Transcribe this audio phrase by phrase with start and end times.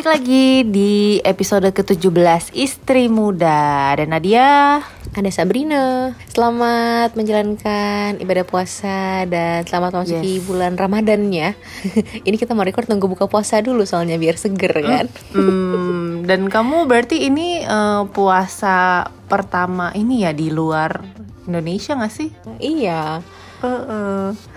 [0.00, 3.92] balik lagi di episode ke-17 Istri Muda.
[4.00, 4.80] Dan Nadia.
[5.12, 6.16] Ada Sabrina.
[6.24, 10.48] Selamat menjalankan ibadah puasa Dan selamat memasuki Yes.
[10.48, 11.52] bulan Ramadan ya
[12.26, 15.04] Ini kita mau record nunggu buka puasa dulu Soalnya biar seger kan?
[15.36, 21.04] hmm, Dan kamu berarti ini eh, puasa pertama ini ya di luar
[21.44, 22.32] Indonesia gak sih?
[22.56, 23.20] Iya.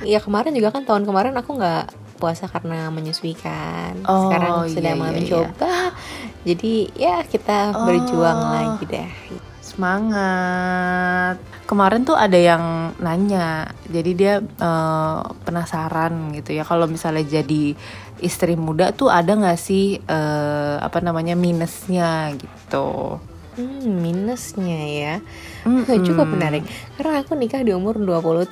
[0.07, 4.71] Iya kemarin juga kan tahun kemarin aku nggak puasa karena menyusui kan Oh, Sekarang iya,
[4.71, 5.75] sudah mau iya, mencoba
[6.47, 7.83] Jadi ya kita Oh.
[7.83, 9.11] berjuang lagi deh
[9.59, 11.39] Semangat.
[11.65, 12.63] Kemarin tuh ada yang
[12.99, 17.73] nanya, jadi dia eh, penasaran gitu ya kalau misalnya jadi
[18.19, 23.17] istri muda tuh ada nggak sih eh, apa namanya minusnya gitu.
[23.53, 25.13] Hmm, minusnya ya
[25.69, 26.01] Mm-mm.
[26.01, 26.65] Cukup menarik
[26.97, 28.49] Karena aku nikah di umur 23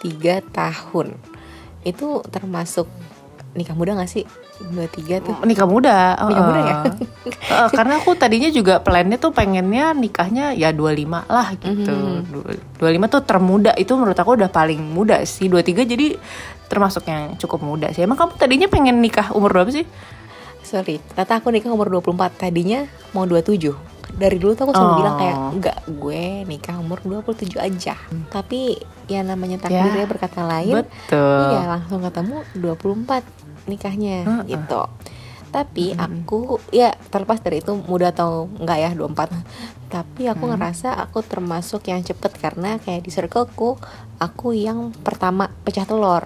[0.48, 1.18] tahun
[1.82, 2.86] Itu termasuk
[3.52, 4.24] nikah muda gak sih?
[4.62, 6.16] 23 tuh Nikah muda.
[6.24, 6.76] Nikah muda ya?
[7.52, 11.92] Heeh, karena aku tadinya juga plannya tuh pengennya nikahnya ya 25 lah gitu.
[11.92, 12.32] Mhm.
[12.32, 12.46] Du-
[12.80, 15.52] 25 tuh termuda itu menurut aku udah paling muda sih.
[15.52, 16.16] 23 jadi
[16.72, 18.08] termasuk yang cukup muda sih.
[18.08, 19.84] Emang kamu tadinya pengen nikah umur berapa sih?
[20.62, 24.98] Sorry, ternyata aku nikah umur 24 Tadinya mau 27 Dari dulu tuh aku selalu Oh.
[24.98, 27.96] bilang kayak Enggak, gue nikah umur 27 aja
[28.28, 31.46] Tapi ya namanya takdirnya berkata lain Betul.
[31.50, 33.24] Iya langsung ketemu 24
[33.64, 34.44] nikahnya Heeh.
[34.50, 34.84] gitu
[35.48, 36.40] tapi aku
[36.72, 39.36] ya terlepas dari itu muda atau enggak ya 24
[39.90, 40.56] tapi aku Hmm.
[40.56, 43.76] ngerasa aku termasuk yang cepet karena kayak di circleku
[44.16, 46.24] aku yang pertama pecah telur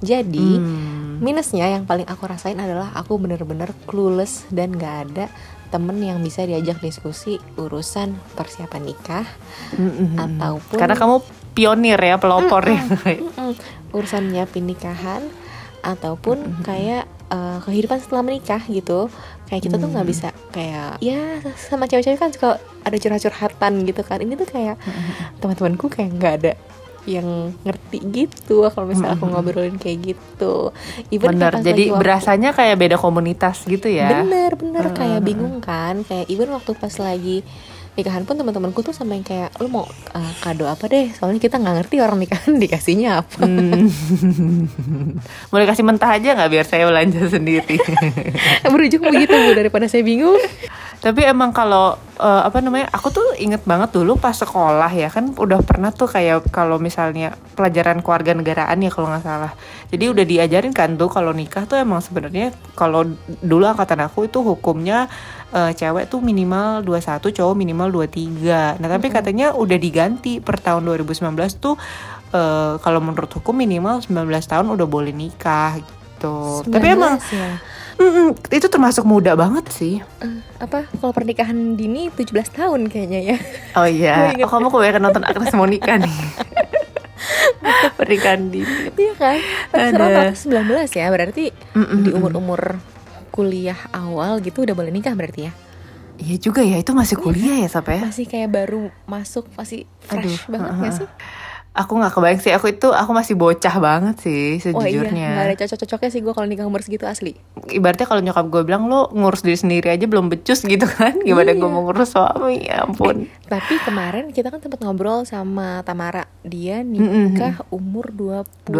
[0.00, 1.22] jadi Hmm.
[1.22, 5.30] minusnya yang paling aku rasain adalah aku bener-bener clueless dan gak ada
[5.74, 9.26] temen yang bisa diajak diskusi urusan persiapan nikah
[9.74, 10.14] Mm-mm.
[10.14, 11.18] ataupun karena kamu
[11.50, 12.78] pionir ya pelopor ya.
[12.78, 13.58] Mm-mm.
[13.90, 15.26] urusan nyiapin nikahan
[15.82, 19.10] ataupun kayak eh, kehidupan setelah menikah gitu
[19.50, 24.22] kayak kita tuh nggak bisa kayak ya sama cewek-cewek kan suka ada curhat-curhatan gitu kan
[24.22, 24.78] ini tuh kayak
[25.42, 26.52] teman-temanku kayak nggak ada
[27.04, 27.28] yang
[27.60, 30.72] ngerti gitu kalau misalnya aku ngobrolin kayak gitu
[31.08, 31.52] Even Bener.
[31.52, 34.08] kayak Jadi waktu- berasanya kayak beda komunitas gitu ya.
[34.18, 35.26] bener bener kayak Heeh.
[35.26, 37.44] bingung kan kayak even waktu pas lagi
[37.94, 41.62] nikahan pun teman-temanku tuh sampai yang kayak lu mau eh, kado apa deh soalnya kita
[41.62, 43.86] nggak ngerti orang nikahan dikasihnya apa Hmm.
[45.52, 47.76] Boleh kasih mentah aja nggak biar saya belanja sendiri.
[48.66, 50.38] berujung begitu bu daripada saya bingung
[51.04, 55.36] Tapi emang kalau eh, apa namanya, aku tuh inget banget dulu pas sekolah ya kan
[55.36, 59.52] udah pernah tuh kayak kalau misalnya pelajaran keluarga negaraan ya kalau nggak salah.
[59.92, 63.04] Jadi udah diajarin kan tuh kalau nikah tuh emang sebenarnya kalau
[63.44, 65.12] dulu angkatan aku itu hukumnya
[65.54, 68.82] eh, cewek tuh minimal 21, cowok minimal 23.
[68.82, 71.30] Nah, tapi katanya udah diganti per tahun 2019
[71.62, 71.78] tuh
[72.34, 76.66] eh, kalau menurut hukum minimal 19 tahun udah boleh nikah gitu.
[76.66, 77.50] Tapi emang 19 ya.
[77.94, 80.02] mm-mm, itu termasuk muda banget sih.
[80.18, 83.36] Eh, apa kalau pernikahan dini 17 tahun kayaknya ya
[83.78, 86.18] Oh iya, oh, kamu kebanyakan nonton Agnes Monica nih.
[87.98, 88.90] Pernikahan dini.
[89.00, 89.38] iya kan
[89.72, 92.00] tapi sekarang rata 19 ya berarti Mm-mm.
[92.04, 92.76] di umur-umur
[93.34, 95.54] kuliah awal gitu udah boleh nikah berarti ya
[96.14, 97.98] Iya juga ya, itu masih kuliah ya Sap ya?
[98.00, 100.80] masih kayak baru masuk masih fresh Aduh, banget heeh.
[100.80, 101.08] gak sih
[101.74, 105.26] Aku nggak kebayang sih, aku itu aku masih bocah banget sih Wah iya, sejujurnya.
[105.28, 107.34] gak ada cocok-cocoknya sih gue kalau nikah umur segitu asli
[107.66, 111.50] Ibaratnya kalau nyokap gue bilang lo ngurus diri sendiri aja belum becus gitu kan, gimana
[111.50, 111.66] gue Iya.
[111.66, 113.26] mau ngurus suami, ya ampun.
[113.44, 118.70] Tapi kemarin kita kan tempat ngobrol sama Tamara Dia nikah umur 21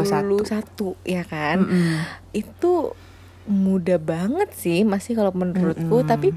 [1.05, 1.99] ya kan Mm-mm.
[2.31, 2.95] Itu
[3.45, 6.09] muda banget sih masih kalau menurutku Mm-mm.
[6.09, 6.33] Tapi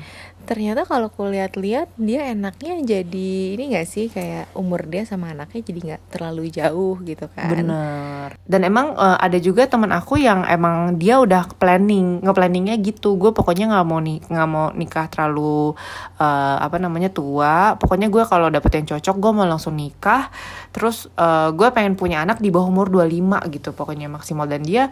[0.47, 5.59] ternyata kalau aku lihat-lihat dia enaknya jadi ini gak sih kayak umur dia sama anaknya
[5.59, 8.29] jadi nggak terlalu jauh gitu kan Bener.
[8.47, 13.19] Dan emang eh, ada juga teman aku yang emang dia udah planning, nge-planningnya gitu.
[13.19, 15.75] Gue pokoknya nggak mau nih, nggak mau nikah terlalu
[16.19, 17.75] eh, apa namanya tua.
[17.75, 20.31] Pokoknya gue kalau dapet yang cocok, gue mau langsung nikah.
[20.71, 24.47] Terus eh, gue pengen punya anak di bawah umur 25 gitu, pokoknya maksimal.
[24.47, 24.87] Dan dia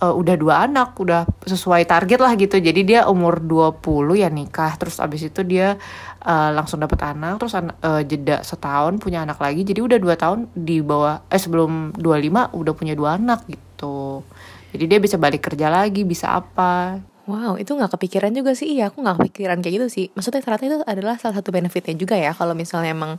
[0.00, 2.56] eh, udah dua anak, udah sesuai target lah gitu.
[2.56, 4.74] Jadi dia umur 20 ya nikah.
[4.80, 5.76] Terus abis itu dia
[6.24, 7.36] eh, langsung dapet anak.
[7.40, 9.62] Terus an- eh, jeda setahun punya anak lagi.
[9.62, 14.24] Jadi udah dua tahun di bawah eh sebelum 25 udah punya dua anak gitu.
[14.70, 17.02] Jadi dia bisa balik kerja lagi, bisa apa.
[17.30, 18.74] Wow, itu nggak kepikiran juga sih.
[18.74, 20.06] Iya, aku nggak kepikiran kayak gitu sih.
[20.18, 22.34] Maksudnya ternyata itu adalah salah satu benefitnya juga ya.
[22.34, 23.12] Kalau misalnya emang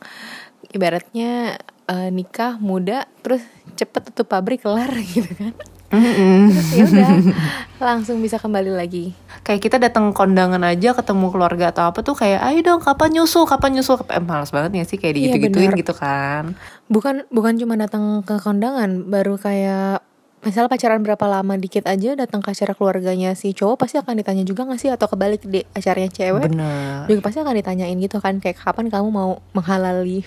[0.71, 1.55] ibaratnya
[1.87, 3.43] eh, nikah muda, terus
[3.75, 5.53] cepet tutup pabrik kelar gitu kan.
[5.91, 7.09] Terus ya udah
[7.91, 9.11] langsung bisa kembali lagi.
[9.43, 13.43] Kayak kita datang kondangan aja ketemu keluarga atau apa tuh kayak ayo dong kapan nyusul
[13.43, 13.99] kapan nyusul.
[14.07, 16.55] Eh, malas banget ya sih kayak Iya, gitu gituin gitu kan?
[16.87, 20.05] Bukan bukan cuma datang ke kondangan, baru kayak
[20.41, 24.43] misalnya pacaran berapa lama dikit aja datang ke acara keluarganya si cowok pasti akan ditanya
[24.45, 24.89] juga gak sih?
[24.89, 26.51] Atau kebalik di acaranya cewek?
[26.51, 27.05] Bener.
[27.09, 30.25] juga pasti akan ditanyain gitu kan kayak kapan kamu mau menghalali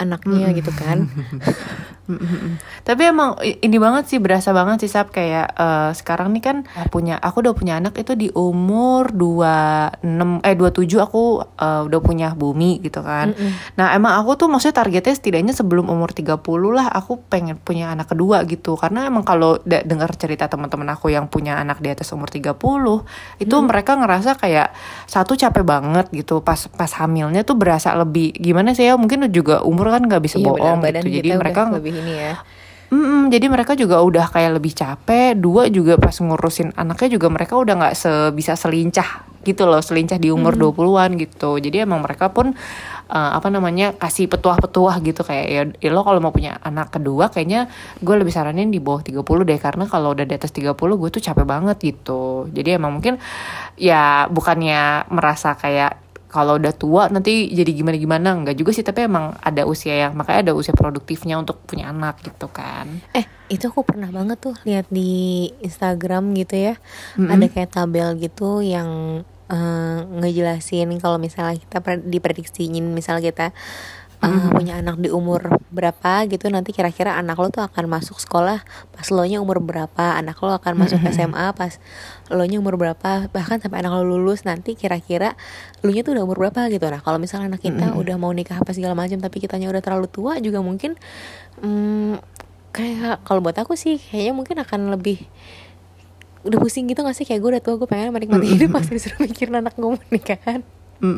[0.00, 1.04] anaknya gitu kan?
[2.88, 6.56] Tapi emang ini banget sih berasa banget sih Sab kayak eh, sekarang nih kan
[6.90, 12.34] punya aku udah punya anak itu di umur 26 eh 27 aku eh, udah punya
[12.34, 13.36] bumi gitu kan.
[13.78, 16.40] Nah, emang aku tuh maksudnya targetnya setidaknya sebelum umur 30
[16.72, 18.74] lah aku pengen punya anak kedua gitu.
[18.74, 22.58] Karena emang kalau dengar cerita teman-teman aku yang punya anak di atas umur 30
[23.38, 24.74] itu mereka ngerasa kayak
[25.06, 29.62] satu capek banget gitu pas pas hamilnya tuh berasa lebih gimana sih ya mungkin juga
[29.62, 31.06] umur kan nggak bisa Iya, bohong gitu.
[31.22, 32.34] Jadi mereka lebih ini ya
[32.90, 35.38] Mm-mm, jadi mereka juga udah kayak lebih capek.
[35.38, 40.34] Dua juga pas ngurusin anaknya juga mereka udah nggak sebisa selincah gitu loh, selincah di
[40.34, 41.62] umur 20-an gitu.
[41.62, 42.50] Jadi emang mereka pun
[43.10, 45.26] uh, apa namanya kasih petuah-petuah gitu.
[45.26, 47.66] Kayak ya, ya lo kalau mau punya anak kedua kayaknya
[47.98, 49.58] gue lebih saranin di bawah 30 deh.
[49.58, 52.46] Karena kalau udah di atas 30 gue tuh capek banget gitu.
[52.54, 53.18] Jadi emang mungkin
[53.74, 59.10] ya bukannya merasa kayak kalau udah tua nanti jadi gimana gimana enggak juga sih tapi
[59.10, 62.86] emang ada usia yang makanya ada usia produktifnya untuk punya anak gitu kan.
[63.18, 66.74] Eh, itu aku pernah banget tuh lihat di Instagram gitu ya.
[67.18, 73.46] Ada kayak tabel gitu yang eh, ngejelasin kalau misalnya kita pre- diprediksiin misalnya kita
[74.22, 78.62] eh, punya anak di umur berapa gitu nanti kira-kira anak lo tuh akan masuk sekolah
[78.94, 81.80] pas lo nya umur berapa anak lo akan masuk SMA pas
[82.30, 85.34] lo nya umur berapa bahkan sampai anak lo lulus nanti kira-kira
[85.82, 86.86] lo nya tuh udah umur berapa gitu.
[86.86, 90.06] Nah kalau misalnya anak kita udah mau nikah apa segala macam tapi kitanya udah terlalu
[90.06, 90.94] tua juga mungkin
[91.64, 92.20] hmm,
[92.70, 95.26] kayak kalau buat aku sih kayaknya mungkin akan lebih
[96.42, 97.24] udah pusing gitu gak sih?
[97.24, 100.36] Kayak gue udah tua gue pengen menikmati hidup pasti disuruh mikirin anak gue mau nikah.
[100.36, 100.60] Kan
[101.00, 101.08] Ya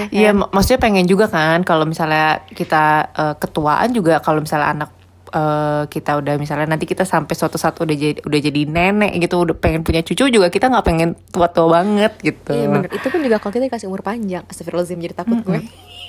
[0.00, 0.08] kan?
[0.08, 4.90] Iya, mak- maksudnya pengen juga kan kalau misalnya kita eh, ketuaan juga kalau misalnya anak
[5.30, 9.44] eh, kita udah misalnya nanti kita sampai suatu saat udah jadi udah jadi nenek gitu
[9.44, 12.50] udah pengen punya cucu juga kita nggak pengen tua-tua banget gitu.
[12.50, 12.88] Iya bener.
[12.88, 15.60] Itu pun juga kalau kita dikasih umur panjang Astagfirullahaladzim jadi takut gue.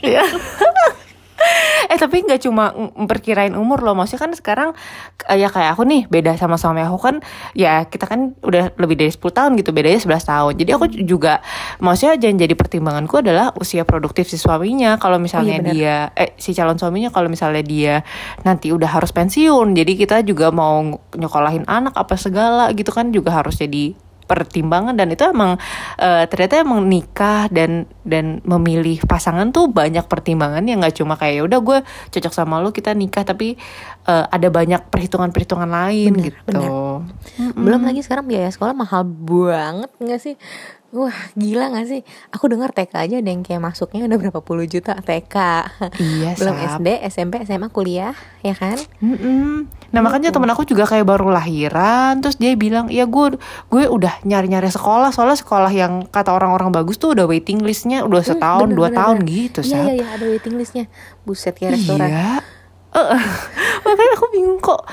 [0.02, 0.24] Iya.
[1.92, 3.96] eh tapi nggak cuma memperkirain umur loh.
[3.98, 4.70] Maksudnya kan sekarang
[5.28, 7.16] eh, ya kayak aku nih beda sama suami aku kan
[7.58, 10.54] ya kita kan udah lebih dari 10 tahun gitu bedanya 11 tahun.
[10.60, 11.44] Jadi aku juga
[11.82, 14.98] maksudnya jangan jadi pertimbanganku adalah usia produktif si suaminya.
[15.02, 15.74] Kalau misalnya benar.
[15.74, 17.96] dia eh si calon suaminya kalau misalnya dia
[18.44, 20.82] nanti udah harus pensiun jadi kita juga mau
[21.16, 23.94] nyokolahin anak apa segala gitu kan juga harus jadi
[24.32, 25.60] pertimbangan dan itu emang
[26.00, 31.36] eh, ternyata emang nikah dan dan memilih pasangan tuh banyak pertimbangan yang nggak cuma kayak
[31.36, 31.78] "Ya udah gue
[32.16, 33.60] cocok sama lo kita nikah tapi
[34.08, 36.40] eh, ada banyak perhitungan-perhitungan lain Benar, gitu.
[36.48, 36.70] benar.
[37.60, 40.36] Belum lagi sekarang biaya sekolah mahal banget gak sih?
[40.92, 42.02] Wah gila gak sih?
[42.30, 45.36] Aku dengar TK aja ada yang kayak masuknya udah berapa puluh juta TK
[45.96, 46.68] Iya, Belum Sab.
[46.78, 48.76] SD, SMP, SMA, kuliah ya kan?
[49.00, 49.72] Mm-mm.
[49.88, 54.20] Nah makanya temen aku juga kayak baru lahiran terus dia bilang ya gue gue udah
[54.22, 58.78] nyari-nyari sekolah soalnya sekolah yang kata orang-orang bagus tuh udah waiting listnya udah setahun Bener,
[58.78, 59.32] dua bener, tahun bener.
[59.32, 60.86] gitu Iya iya iya ada waiting listnya
[61.22, 62.44] Buset kayak restoran Iya.
[63.84, 64.84] Makanya aku bingung kok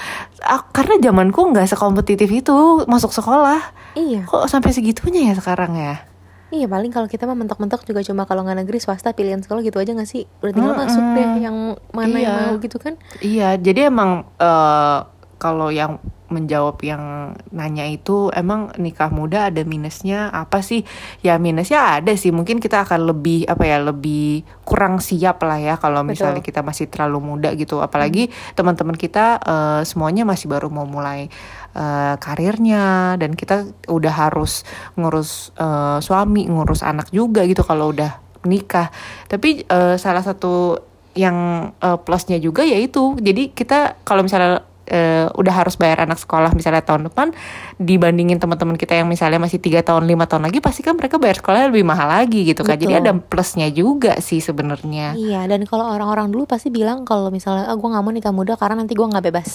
[0.40, 3.58] Ah, karena zamanku nggak sekompetitif itu masuk sekolah
[3.92, 6.06] Iya kok sampai segitunya ya sekarang ya
[6.48, 9.76] Iya paling kalau kita mah mentok-mentok juga cuma kalau nggak negeri swasta pilihan sekolah gitu
[9.76, 10.24] aja gak sih?
[10.40, 11.56] Udah tinggal masuk deh yang
[11.92, 12.46] mana yang Iya.
[12.46, 12.96] mau gitu kan?
[13.20, 14.98] iya jadi emang eh,
[15.38, 20.84] kalau yang menjawab yang nanya itu emang nikah muda ada minusnya apa sih?
[21.24, 22.30] Ya minusnya ada sih.
[22.30, 26.92] Mungkin kita akan lebih apa ya lebih kurang siap lah ya kalau misalnya kita masih
[26.92, 27.80] terlalu muda gitu.
[27.80, 31.32] Apalagi teman-teman kita eh, semuanya masih baru mau mulai
[31.72, 33.16] eh, karirnya.
[33.16, 34.68] Dan kita udah harus
[35.00, 38.92] ngurus eh, suami ngurus anak juga gitu kalau udah nikah.
[39.32, 40.76] Tapi eh, salah satu
[41.16, 46.56] yang eh, plusnya juga yaitu jadi kita kalau misalnya eh, udah harus bayar anak sekolah
[46.56, 47.30] misalnya tahun depan
[47.78, 51.38] dibandingin teman-teman kita yang misalnya masih tiga tahun lima tahun lagi pasti kan mereka bayar
[51.38, 53.04] sekolah lebih mahal lagi gitu kan jadi Betul.
[53.04, 57.76] ada plusnya juga sih sebenarnya Iya dan kalau orang-orang dulu pasti bilang kalau misalnya ah,
[57.76, 59.48] gue nggak mau nikah muda karena nanti gue nggak bebas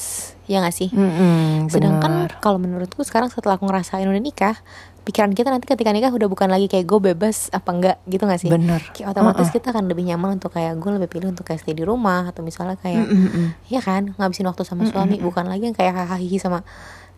[0.44, 0.90] ya nggak sih?
[0.92, 2.32] Mm-mm, Sedangkan bener.
[2.44, 4.60] kalau menurutku sekarang setelah aku ngerasain udah nikah,
[5.04, 8.40] pikiran kita nanti ketika nikah udah bukan lagi kayak gue bebas apa enggak gitu gak
[8.40, 8.50] sih?
[8.50, 8.80] Bener.
[8.96, 11.84] Kayak otomatis kita akan lebih nyaman untuk kayak gue lebih pilih untuk kayak stay di
[11.84, 13.68] rumah atau misalnya kayak Mm-mm.
[13.68, 16.64] ya kan ngabisin waktu sama suami bukan lagi yang kayak hahaha sama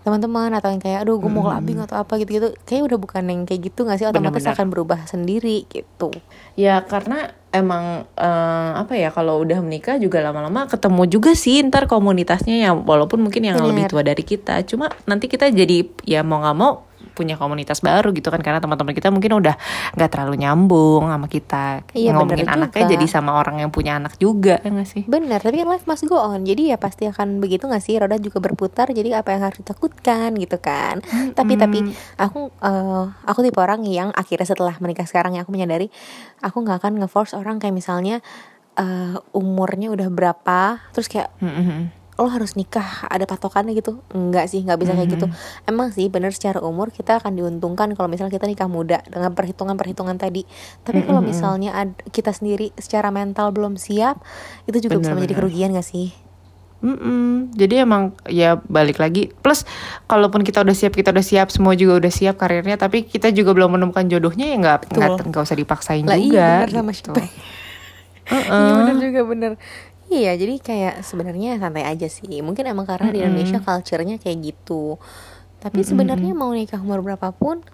[0.05, 3.41] teman-teman atau yang kayak aduh gue mau clubbing atau apa gitu-gitu kayak udah bukan yang
[3.49, 4.53] kayak gitu gak sih otomatis Bener-bener.
[4.53, 6.13] akan berubah sendiri gitu
[6.53, 11.89] Ya karena emang eh, apa ya kalau udah menikah juga lama-lama ketemu juga sih ntar
[11.89, 13.73] komunitasnya ya walaupun mungkin yang Bener.
[13.73, 16.85] lebih tua dari kita cuma nanti kita jadi ya mau nggak mau
[17.15, 19.55] punya komunitas baru gitu kan karena teman-teman kita mungkin udah
[19.95, 22.93] nggak terlalu nyambung sama kita Iya, ngomongin bener anaknya juga.
[22.93, 26.03] jadi sama orang yang punya anak juga ya nggak sih Benar, tapi kan life must
[26.03, 26.43] go on.
[26.43, 27.95] Jadi ya pasti akan begitu gak sih?
[27.95, 28.89] Roda juga berputar.
[28.89, 30.99] Jadi apa yang harus ditakutkan gitu kan?
[31.31, 35.87] Tapi tapi aku eh, aku tipe orang yang akhirnya setelah menikah sekarang ya aku menyadari
[36.41, 38.19] aku nggak akan ngeforce orang kayak misalnya
[38.75, 40.59] eh, umurnya udah berapa,
[40.91, 41.93] terus kayak Mm-mm.
[42.15, 45.27] Lo harus nikah ada patokannya gitu enggak sih nggak bisa kayak gitu
[45.67, 49.75] emang sih bener secara umur kita akan diuntungkan kalau misalnya kita nikah muda dengan perhitungan
[49.75, 50.47] perhitungan tadi
[50.81, 54.23] tapi kalau misalnya ad- kita sendiri secara mental belum siap
[54.63, 55.39] itu juga bisa menjadi Bener-bener.
[55.51, 56.09] kerugian gak sih
[56.85, 57.55] Mm-mm.
[57.57, 59.33] Jadi emang ya balik lagi.
[59.41, 59.65] Plus
[60.05, 63.57] kalaupun kita udah siap, kita udah siap, semua juga udah siap karirnya, tapi kita juga
[63.57, 66.29] belum menemukan jodohnya ya nggak nggak nggak usah dipaksain lah juga.
[66.29, 67.09] iya bener sama gitu.
[67.15, 67.25] siapa
[68.61, 69.51] iya bener juga bener
[70.09, 72.41] iya jadi kayak sebenarnya santai aja sih.
[72.41, 74.97] Mungkin emang karena di Indonesia culture-nya kayak gitu.
[75.59, 77.65] Tapi sebenarnya mau nikah umur berapapun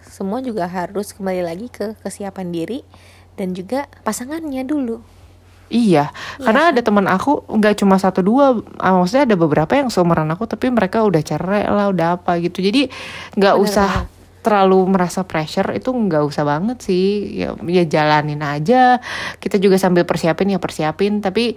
[0.00, 2.82] semua juga harus kembali lagi ke kesiapan diri
[3.36, 5.00] dan juga pasangannya dulu.
[5.70, 9.86] Iya, Iya karena ada teman aku nggak cuma satu dua, ah, maksudnya ada beberapa yang
[9.86, 12.58] seumuran aku, tapi mereka udah cerai lah, udah apa gitu.
[12.58, 12.90] Jadi
[13.38, 13.90] nggak Bener, usah
[14.40, 17.38] terlalu merasa pressure itu nggak usah banget sih.
[17.44, 18.98] Ya, ya jalanin aja.
[19.36, 21.56] Kita juga sambil persiapin ya persiapin, tapi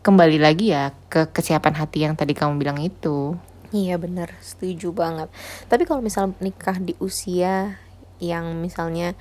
[0.00, 3.36] kembali lagi ya ke kesiapan hati yang tadi kamu bilang itu.
[3.70, 5.30] Iya bener, setuju banget.
[5.70, 7.78] Tapi kalau misal nikah di usia
[8.18, 9.14] yang misalnya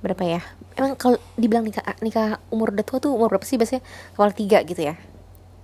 [0.00, 0.40] berapa ya?
[0.76, 3.84] Emang kalau dibilang nikah nikah umur udah tua tuh umur berapa sih biasanya?
[4.16, 4.96] Kepala tiga gitu ya?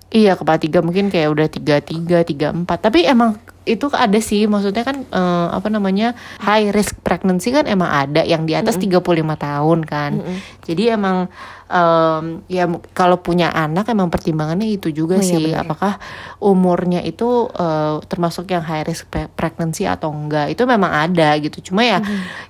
[0.06, 4.46] Iya kepala tiga mungkin kayak udah tiga tiga tiga empat tapi emang itu ada sih
[4.46, 9.02] maksudnya kan eh, apa namanya high risk pregnancy kan emang ada yang di atas 35
[9.36, 10.22] tahun kan
[10.62, 11.26] jadi emang
[11.66, 15.66] em, ya kalau punya anak emang pertimbangannya itu juga Oh iya, sih bener ya.
[15.66, 15.98] apakah
[16.38, 21.58] umurnya itu eh, termasuk yang high risk pre- pregnancy atau enggak itu memang ada gitu
[21.66, 21.98] cuma ya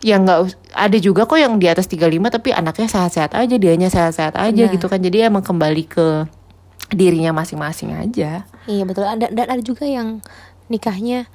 [0.05, 3.89] yang nggak us- ada juga kok yang di atas 35 tapi anaknya sehat-sehat aja dianya
[3.89, 4.75] sehat-sehat aja Benar.
[4.77, 6.29] gitu kan jadi emang kembali ke
[6.87, 8.47] dirinya masing-masing aja.
[8.71, 9.03] Iya betul.
[9.19, 10.23] Dan, dan ada juga yang
[10.73, 11.27] nikahnya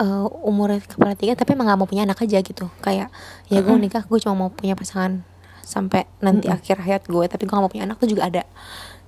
[0.00, 2.68] eh, umurnya kepala tiga tapi emang gak mau punya anak aja gitu.
[2.82, 3.08] Kayak
[3.48, 5.22] ya gue nikah gue cuma mau punya pasangan
[5.64, 8.42] sampai nanti akhir hayat gue tapi gue gak mau punya anak tuh juga ada.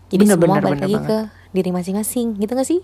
[0.09, 1.11] Jadi Bener, semua bener, balik bener lagi banget.
[1.11, 1.18] ke
[1.56, 2.80] diri masing-masing gitu gak sih?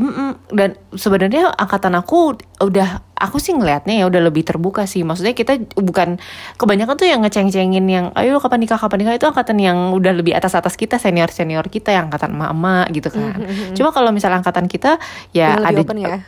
[0.00, 0.30] Mm-mm.
[0.48, 5.04] Dan sebenarnya angkatan aku udah aku sih ngelihatnya ya udah lebih terbuka sih.
[5.04, 6.16] Maksudnya kita bukan
[6.56, 10.32] kebanyakan tuh yang ngeceng-cengin yang ayo kapan nikah kapan nikah itu angkatan yang udah lebih
[10.32, 13.44] atas-atas kita senior-senior kita yang angkatan emak-emak gitu kan.
[13.76, 14.96] Cuma kalau misalnya angkatan kita
[15.36, 16.24] ya ada open ya?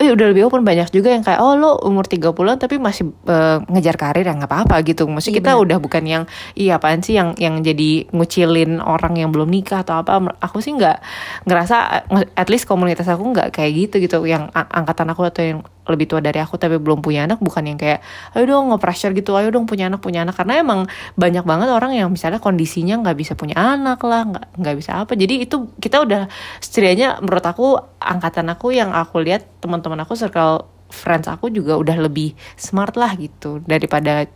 [0.00, 3.58] Eh udah lebih open banyak juga yang kayak oh lo umur 30-an tapi masih eh,
[3.68, 5.04] ngejar karir ya nggak apa-apa gitu.
[5.04, 5.64] Maksudnya Iya, kita benar.
[5.68, 6.22] udah bukan yang
[6.56, 10.32] iya apaan sih yang yang jadi ngucilin orang yang belum nikah atau apa.
[10.40, 10.96] Aku sih nggak
[11.44, 11.76] ngerasa
[12.16, 16.06] eh, at least komunitas aku nggak kayak gitu gitu yang angkatan aku atau yang lebih
[16.06, 18.00] tua dari aku tapi belum punya anak bukan yang kayak
[18.38, 19.34] ayo dong nge-pressure gitu.
[19.36, 20.38] Ayo dong punya anak punya anak.
[20.38, 20.86] Karena emang
[21.18, 25.12] banyak banget orang yang misalnya kondisinya nggak bisa punya anak lah nggak nggak bisa apa.
[25.18, 26.30] Jadi itu kita udah
[26.62, 27.66] setidaknya menurut aku
[27.98, 33.14] angkatan aku yang aku lihat teman-teman aku circle friends aku juga udah lebih smart lah
[33.14, 34.26] gitu daripada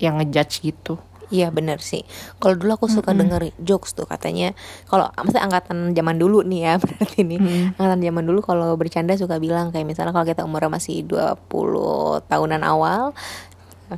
[0.00, 0.96] yang ngejudge gitu
[1.30, 2.02] Iya bener sih.
[2.42, 4.50] Kalau dulu aku suka denger jokes tuh katanya.
[4.90, 7.38] Kalau maksudnya angkatan zaman dulu nih ya berarti nih.
[7.78, 12.62] Angkatan zaman dulu kalau bercanda suka bilang kayak misalnya kalau kita umurnya masih 20 tahunan
[12.66, 13.14] awal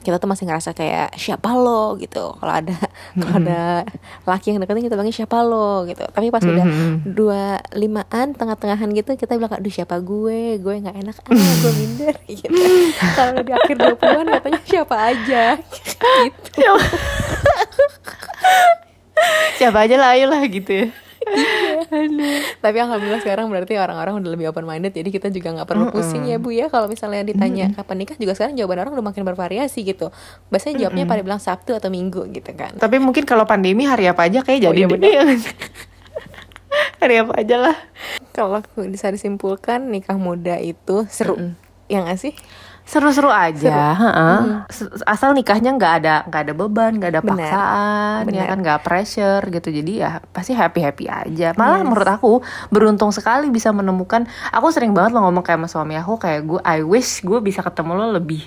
[0.01, 2.01] kita tuh masih ngerasa kayak siapa lo?
[2.01, 2.33] gitu.
[2.41, 2.73] Kalau ada
[3.21, 3.85] kalau ada
[4.25, 5.85] laki yang deketin kita panggil siapa lo?
[5.85, 6.01] gitu.
[6.09, 6.67] Tapi pas udah
[7.05, 10.57] dua limaan tengah-tengahan gitu kita bilang aduh siapa gue?
[10.65, 12.15] Gue nggak enak ah gue minder.
[12.33, 12.49] Gitu.
[13.13, 15.61] Kalau di akhir 20-an katanya siapa aja?
[15.61, 16.65] Gitu
[19.63, 20.87] siapa aja lah ayo lah gitu ya
[22.59, 26.27] Tapi alhamdulillah sekarang berarti orang-orang udah lebih open minded jadi kita juga nggak perlu pusing
[26.27, 29.83] ya Bu ya kalau misalnya ditanya kapan nikah juga sekarang jawaban orang udah makin bervariasi
[29.83, 30.11] gitu.
[30.51, 32.75] Biasanya jawabnya pada bilang Sabtu atau Minggu gitu kan.
[32.75, 34.93] tapi mungkin kalau pandemi hari apa aja kayak Oh, jadi iya deh.
[34.93, 35.39] bener.
[37.01, 37.77] hari apa aja lah
[38.33, 41.55] Kalau bisa disimpulkan nikah muda itu seru.
[41.87, 42.35] Ya nggak sih?
[42.83, 44.39] Seru-seru aja heeh.
[44.67, 47.31] S- asal nikahnya nggak ada nggak ada beban nggak ada Benar.
[47.33, 48.47] paksaan ya Benar.
[48.47, 52.33] kan nggak pressure gitu jadi ya pasti happy happy aja malah menurut aku
[52.69, 56.61] beruntung sekali bisa menemukan aku sering banget lo ngomong kayak sama suami aku kayak gue
[56.61, 58.43] I wish gue bisa ketemu lo lebih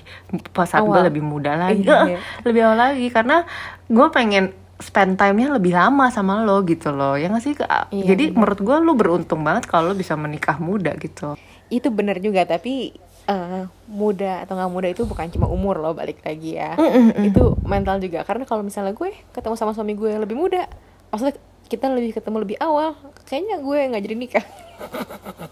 [0.50, 2.20] pas saat gue lebih muda lagi Iya.
[2.46, 3.42] lebih awal lagi karena
[3.86, 7.56] gue pengen spend time-nya lebih lama sama lo gitu loh ya nggak sih?
[7.56, 11.32] Iya, jadi menurut gue lo beruntung banget kalau lo bisa menikah muda gitu
[11.66, 12.92] Itu benar juga tapi
[13.26, 16.78] eh, muda atau nggak muda itu bukan cuma umur loh balik lagi ya.
[17.20, 20.66] Itu mental juga karena kalau misalnya gue ketemu sama suami gue yang lebih muda,
[21.10, 21.34] maksudnya
[21.66, 22.94] kita lebih ketemu lebih awal,
[23.26, 24.46] kayaknya gue nggak jadi nikah.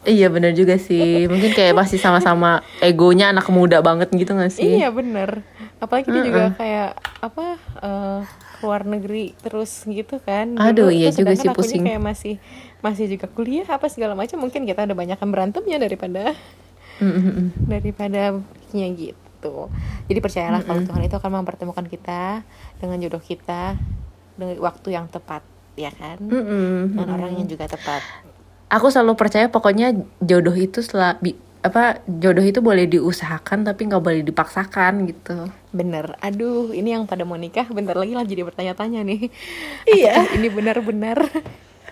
[0.04, 1.24] Iya bener juga sih.
[1.24, 4.76] Mungkin kayak masih sama-sama egonya anak muda banget gitu gak sih?
[4.76, 5.40] Iya bener.
[5.80, 6.90] Apalagi dia juga kayak
[7.24, 7.46] apa
[7.80, 8.20] eh,
[8.60, 10.60] keluar negeri terus gitu kan.
[10.60, 11.88] Aduh, Dulu iya juga sih, pusing.
[11.88, 12.34] Kayak masih
[12.84, 14.44] masih juga kuliah apa segala macam.
[14.44, 16.36] Mungkin kita udah banyak berantemnya daripada
[17.66, 18.38] Daripada
[18.74, 19.70] nya gitu.
[20.08, 22.42] Jadi percayalah kalau Tuhan itu akan mempertemukan kita
[22.80, 23.78] dengan jodoh kita
[24.34, 25.46] dengan waktu yang tepat,
[25.78, 26.18] ya kan?
[26.18, 27.14] Mm, mm, Dan mm.
[27.14, 28.02] orang yang juga tepat.
[28.72, 31.14] Aku selalu percaya pokoknya jodoh itu setelah
[31.64, 35.48] apa jodoh itu boleh diusahakan tapi nggak boleh dipaksakan gitu.
[35.72, 39.32] Bener, aduh ini yang pada mau nikah bentar lagi lah jadi bertanya-tanya nih
[39.88, 40.12] Iya.
[40.12, 41.18] Apakah ini benar-benar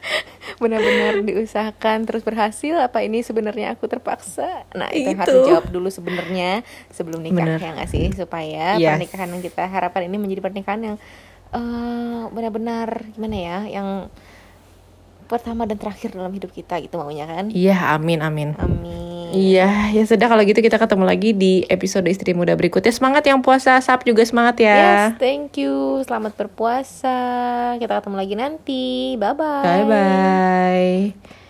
[0.63, 5.41] benar-benar diusahakan terus berhasil apa ini sebenarnya aku terpaksa nah itu, yang harus Itu.
[5.45, 7.59] dijawab dulu sebenarnya sebelum nikah Bener.
[7.59, 8.95] ya nggak sih supaya Yes.
[8.95, 10.97] pernikahan yang kita harapkan ini menjadi pernikahan yang
[11.53, 13.89] eh, benar-benar gimana ya yang
[15.27, 18.49] pertama dan terakhir dalam hidup kita gitu maunya kan Iya, amin amin.
[18.61, 22.93] amin Iya, ya sudah kalau gitu kita ketemu lagi di episode Istri Muda berikutnya.
[22.93, 24.77] Semangat yang puasa, Sap juga semangat ya.
[25.09, 26.05] Yes, thank you.
[26.05, 27.17] Selamat berpuasa.
[27.81, 28.85] Kita ketemu lagi nanti.
[29.17, 29.65] Bye bye.
[29.65, 31.41] Bye bye.